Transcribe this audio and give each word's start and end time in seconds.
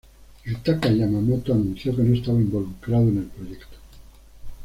Yutaka 0.47 0.87
Yamamoto 0.89 1.53
anunció 1.53 1.95
que 1.95 2.01
no 2.01 2.15
estaba 2.15 2.39
involucrado 2.39 3.03
en 3.03 3.17
el 3.19 3.25
proyecto. 3.25 3.77